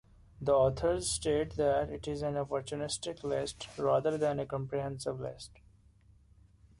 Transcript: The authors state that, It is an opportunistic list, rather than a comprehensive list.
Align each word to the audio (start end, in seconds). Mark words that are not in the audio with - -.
The 0.41 0.51
authors 0.51 1.07
state 1.07 1.57
that, 1.57 1.91
It 1.91 2.07
is 2.07 2.23
an 2.23 2.33
opportunistic 2.33 3.23
list, 3.23 3.67
rather 3.77 4.17
than 4.17 4.39
a 4.39 4.47
comprehensive 4.47 5.19
list. 5.19 5.51